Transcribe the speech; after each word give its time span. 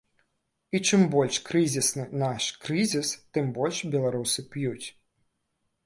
І 0.77 0.79
чым 0.87 1.03
больш 1.15 1.35
крызісны 1.51 2.07
наш 2.23 2.49
крызіс, 2.65 3.07
тым 3.39 3.55
больш 3.59 3.87
беларусы 3.97 4.49
п'юць. 4.57 4.87